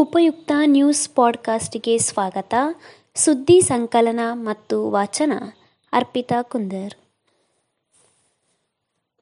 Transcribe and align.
ಉಪಯುಕ್ತ 0.00 0.52
ನ್ಯೂಸ್ 0.64 1.10
ಪಾಡ್ಕಾಸ್ಟ್ಗೆ 1.10 1.98
ಸ್ವಾಗತ. 1.98 2.54
ಸುದ್ದಿ 3.14 3.60
ಸಂಕಲನ 3.60 4.20
ಮತ್ತು 4.32 4.90
ವಾಚನ, 4.90 5.32
ಅರ್ಪಿತಾ 5.92 6.42
ಕುಂದರ್. 6.42 6.94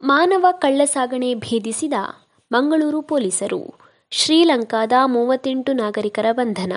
ಮಾನವ 0.02 0.46
ಕಳ್ಳಸಾಗಣೆ 0.50 1.34
ಭೇದಿಸಿದ 1.34 1.92
ಮಂಗಳೂರು 2.52 3.02
ಪೊಲೀಸರು, 3.02 3.78
ಶ್ರೀಲಂಕಾದ 4.10 4.92
ಮೂವತ್ತೆಂಟು 5.04 5.72
ನಾಗರಿಕರ 5.72 6.26
ಬಂಧನ. 6.32 6.72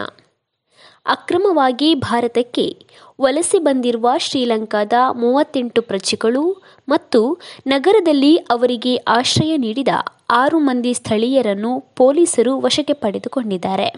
ಅಕ್ರಮವಾಗಿ 1.06 1.96
ಭಾರತಕ್ಕೆ 1.96 2.86
ವಲಸೆ 3.22 3.60
ಬಂದಿರುವ 3.60 4.10
ಶ್ರೀಲಂಕಾದ 4.18 4.94
ಮೂವತ್ತೆಂಟು 5.12 5.82
ಪ್ರಜೆಗಳು 5.82 6.64
ಮತ್ತು 6.90 7.40
ನಗರದಲ್ಲಿ 7.68 8.38
ಅವರಿಗೆ 8.38 8.96
ಆಶ್ರಯ 8.96 9.58
ನೀಡಿದ 9.58 9.88
ಆರು 10.30 10.60
ಮಂದಿ 10.60 10.94
ಸ್ಥಳೀಯರನ್ನು 10.94 11.80
ಪೊಲೀಸರು 11.96 12.60
ವಶಕ್ಕೆ 12.60 12.94
ಪಡೆದುಕೊಂಡಿದ್ದಾರೆ. 12.94 13.90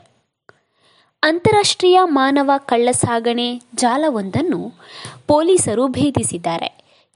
ಅಂತಾರಾಷ್ಟ್ರೀಯ 1.23 1.99
ಮಾನವ 2.03 2.51
ಕಳ್ಳಸಾಗಣೆ 2.57 3.61
ಜಾಲವೊಂದನ್ನು 3.75 4.73
ಪೊಲೀಸರು 5.27 5.87
ಭೇದಿಸಿದ್ದಾರೆ. 5.87 6.69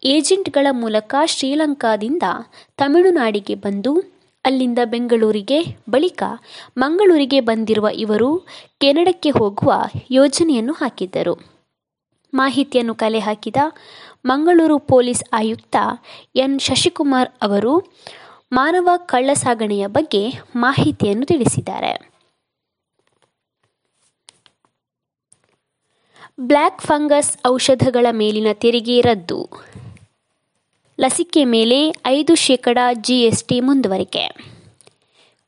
ಏಜೆಂಟ್ಗಳ 0.04 0.68
ಮೂಲಕ 0.72 1.16
ಶ್ರೀಲಂಕಾದಿಂದ 1.26 2.24
ತಮಿಳುನಾಡಿಗೆ 2.78 3.56
ಬಂದು 3.56 4.15
ಅಲ್ಲಿಂದ 4.46 4.80
ಬೆಂಗಳೂರಿಗೆ 4.86 5.60
ಬಳಿಕ 5.90 6.24
ಮಂಗಳೂರಿಗೆ 6.78 7.40
ಬಂದಿರುವ 7.40 7.88
ಇವರು 7.88 8.30
ಕೆನಡಕ್ಕೆ 8.78 9.30
ಹೋಗುವ 9.30 9.74
ಯೋಜನೆಯನ್ನು 10.12 10.74
ಹಾಕಿದ್ದರು. 10.74 11.36
ಮಾಹಿತಿಯನ್ನು 12.34 12.96
ಕಲೆ 12.96 13.20
ಹಾಕಿದ 13.20 13.56
ಮಂಗಳೂರು 14.26 14.80
ಪೊಲೀಸ್ 14.80 15.24
ಆಯುಕ್ತ 15.34 15.76
ಎನ್. 16.36 16.60
ಶಶಿಕುಮಾರ್ 16.60 17.30
ಅವರು 17.42 17.74
ಮಾನವ 18.52 18.90
ಕಳ್ಳಸಾಗಣೆಯ 18.98 19.88
ಬಗ್ಗೆ 19.88 20.24
ಮಾಹಿತಿಯನ್ನು 20.56 21.26
ತಿಳಿಸಿದ್ದಾರೆ. 21.26 22.16
ಬ್ಲ್ಯಾಕ್ 26.40 26.82
ಫಂಗಸ್ 26.82 27.38
ಔಷಧಗಳ 27.48 28.08
ಮೇಲಿನ 28.12 28.48
ತೆರಿಗೆ 28.54 29.02
ರದ್ದು. 29.02 29.50
ಲಸಿಕೆ 31.00 31.44
ಮೇಲೆ 31.46 31.96
ಐದು 32.06 32.36
ಶೇಕಡ 32.36 32.78
ಜಿಎಸ್ಟಿ 32.94 33.60
ಮುಂದುವರಿಕೆ. 33.60 34.56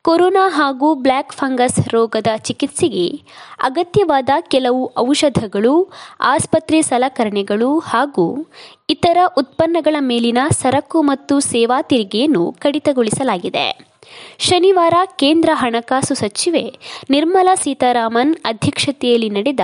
ಕೊರೋನಾ 0.01 0.49
ಹಾಗೂ 0.49 0.95
ಬ್ಲ್ಯಾಕ್ 0.95 1.33
ಫಂಗಸ್ 1.33 1.89
ರೋಗದ 1.89 2.27
ಚಿಕಿತ್ಸೆಗೆ 2.37 3.21
ಅಗತ್ಯವಾದ 3.63 4.29
ಕೆಲವು 4.41 4.91
ಔಷಧಗಳು, 4.97 5.91
ಆಸ್ಪತ್ರೆ 6.21 6.81
ಸಲಕರಣೆಗಳು 6.81 7.79
ಹಾಗೂ 7.79 8.51
ಇತರ 8.89 9.17
ಉತ್ಪನ್ನಗಳ 9.37 9.95
ಮೇಲಿನ 9.99 10.37
ಸರಕು 10.51 11.01
ಮತ್ತು 11.01 11.39
ಸೇವಾ 11.39 11.81
ತೆರಿಗೆಯನ್ನು 11.81 12.51
ಕಡಿತಗೊಳಿಸಲಾಗಿದೆ. 12.51 13.86
ಶನಿವಾರ 14.39 14.93
ಕೇಂದ್ರ 15.15 15.49
ಹಣಕಾಸು 15.53 16.13
ಸಚಿವೆ 16.13 16.65
ನಿರ್ಮಲಾ 17.09 17.55
ಸೀತಾರಾಮನ್ 17.55 18.35
ಅಧ್ಯಕ್ಷತೆಯಲ್ಲಿ 18.45 19.29
ನಡೆದ 19.29 19.59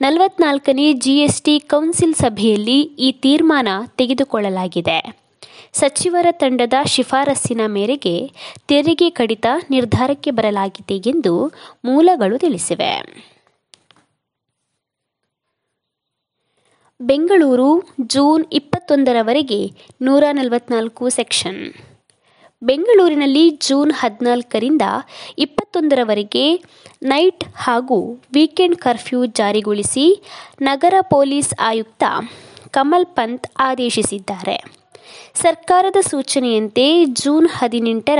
ನಲವತ್ನಾಲ್ಕನೇ 0.00 0.92
ಜಿಎಸ್ಟಿ 0.92 1.60
ಕೌನ್ಸಿಲ್ 1.60 2.14
ಸಭೆಯಲ್ಲಿ 2.14 2.80
ಈ 2.80 3.12
ತೀರ್ಮಾನ 3.12 3.68
ತೆಗೆದುಕೊಳ್ಳಲಾಗಿದೆ. 3.96 5.28
ಸಚಿವರ 5.72 6.26
ತಂಡದ 6.30 6.74
ಶಿಫಾರಸ್ಸಿನ 6.86 7.60
ಮೇರೆಗೆ 7.66 8.30
ತೆರಿಗೆ 8.66 9.10
ಕಡಿತ 9.10 9.46
ನಿರ್ಧಾರಕ್ಕೆ 9.70 10.30
ಬರಲಾಗಿದೆ 10.30 10.96
ಎಂದು 11.10 11.52
ಮೂಲಗಳು 11.84 12.38
ತಿಳಿಸಿವೆ. 12.38 12.92
ಬೆಂಗಳೂರು 17.00 17.68
ಜೂನ್ 18.06 18.44
ಇಪ್ಪತ್ತೊಂದರವರೆಗೆ 18.52 19.60
ನೂರ 20.02 20.24
ನಲವತ್ನಾಲ್ಕು 20.32 21.08
ಸೆಕ್ಷನ್. 21.08 21.60
ಬೆಂಗಳೂರಿನಲ್ಲಿ 22.62 23.50
ಜೂನ್ 23.50 23.92
ಹದಿನಾಲ್ಕರಿಂದ 23.92 24.82
ಇಪ್ಪತ್ತೊಂದರವರೆಗೆ 25.38 26.64
ನೈಟ್ 27.02 27.44
ಹಾಗೂ 27.56 27.98
ವೀಕೆಂಡ್ 28.34 28.76
ಕರ್ಫ್ಯೂ 28.76 29.26
ಜಾರಿಗೊಳಿಸಿ 29.26 30.22
ನಗರ 30.60 30.94
ಪೊಲೀಸ್ 31.00 31.54
ಆಯುಕ್ತ 31.60 32.04
ಕಮಲ್ 32.70 33.06
ಪಂತ್ 33.06 33.46
ಆದೇಶಿಸಿದ್ದಾರೆ. 33.58 34.78
ಸರ್ಕಾರದ 35.34 35.96
ಸೂಚನೆಯಂತೆ 36.00 37.04
ಜೂನ್ 37.04 37.48
ಹದಿನೆಂಟರ 37.48 38.18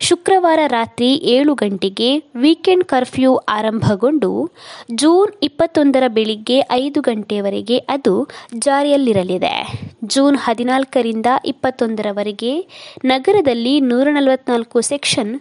ಶುಕ್ರವಾರ 0.00 0.58
ರಾತ್ರಿ 0.66 1.14
ಏಳು 1.14 1.54
ಗಂಟೆಗೆ 1.54 2.18
ವೀಕೆಂಡ್ 2.36 2.84
ಕರ್ಫ್ಯೂ 2.84 3.36
ಆರಂಭಗೊಂಡು 3.36 4.50
ಜೂನ್ 4.94 5.32
ಇಪ್ಪತ್ತೊಂದರ 5.42 6.02
ಬೆಳಿಗ್ಗೆ 6.08 6.60
ಐದು 6.70 7.00
ಗಂಟೆಯವರೆಗೆ 7.00 7.78
ಅದು 7.78 8.28
ಜಾರಿಯಲ್ಲಿರಲಿದೆ. 8.58 9.89
ಜೂನ್ 10.04 10.36
ಹದಿನಾಲ್ಕರಿಂದ 10.36 11.26
ಇಪ್ಪತ್ತೊಂದರವರೆಗೆ 11.44 12.68
ನಗರದಲ್ಲಿ 13.04 13.80
ನೂರ 13.80 14.08
ನಲವತ್ನಾಲ್ಕು 14.10 14.80
ಸೆಕ್ಷನ್ 14.80 15.40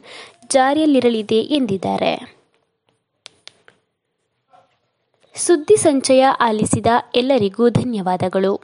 ಜಾರಿಯಲ್ಲಿರಲಿದೆ 0.49 1.39
ಎಂದಿದ್ದಾರೆ. 1.39 2.39
ಸುದ್ದಿ 5.35 5.75
ಸಂಚಯ 5.75 6.25
ಆಲಿಸಿದ 6.39 6.87
ಎಲ್ಲರಿಗೂ 7.15 7.69
ಧನ್ಯವಾದಗಳು. 7.69 8.61